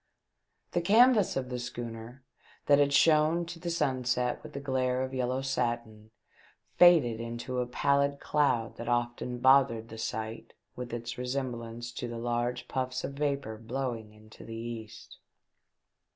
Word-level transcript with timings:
The 0.71 0.81
canvas 0.81 1.35
of 1.37 1.49
the 1.49 1.59
schooner, 1.59 2.23
that 2.65 2.79
had 2.79 2.91
shone 2.91 3.45
to 3.45 3.59
the 3.59 3.69
sunset 3.69 4.41
with 4.41 4.53
the 4.53 4.59
glare 4.59 5.03
of 5.03 5.13
yellow 5.13 5.43
satin, 5.43 6.09
faded 6.75 7.19
into 7.19 7.59
a 7.59 7.67
pallid 7.67 8.19
cloud 8.19 8.77
that 8.77 8.89
often 8.89 9.37
bothered 9.37 9.89
the 9.89 9.99
sight 9.99 10.53
with 10.75 10.91
its 10.91 11.19
resemblance 11.19 11.91
to 11.91 12.07
the 12.07 12.17
large 12.17 12.67
puffs 12.67 13.03
of 13.03 13.13
vapour 13.13 13.59
blowing 13.59 14.11
into 14.11 14.43
the 14.43 14.55
east. 14.55 15.19